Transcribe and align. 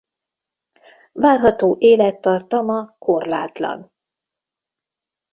Várható 1.11 1.75
élettartama 1.79 2.95
korlátlan! 2.97 3.91